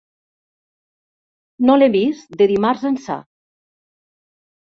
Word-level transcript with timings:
No 1.69 1.75
l'he 1.79 1.89
vist 1.97 2.33
de 2.41 2.47
dimarts 2.53 2.87
ençà. 2.91 3.17